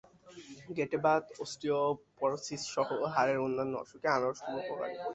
[0.75, 4.95] গেঁটে বাত, অস্টিওপরোসিসসহ হাড়ের অন্যান্য অসুখে আনারস খুবই উপকারী।